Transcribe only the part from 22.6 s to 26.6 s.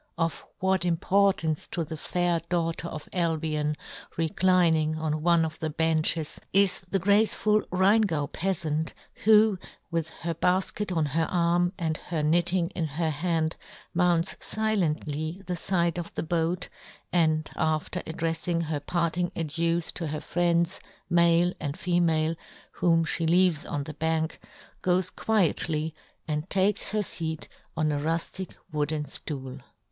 whom fhe leaves on the bank, goes quietly and